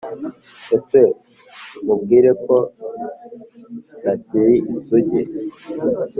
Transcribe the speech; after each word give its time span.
Ese 0.77 0.99
mubwire 1.85 2.29
ko 2.45 2.55
ntakiri 4.01 4.55
isug 4.73 5.07